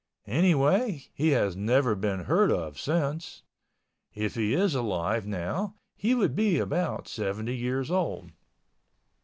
Anyway 0.25 1.09
he 1.13 1.27
has 1.29 1.55
never 1.55 1.93
been 1.93 2.21
heard 2.21 2.51
of 2.51 2.79
since. 2.79 3.43
If 4.15 4.33
he 4.33 4.55
is 4.55 4.73
alive 4.73 5.27
now, 5.27 5.75
he 5.95 6.15
would 6.15 6.35
be 6.35 6.57
about 6.57 7.07
70 7.07 7.55
years 7.55 7.91
old. 7.91 8.31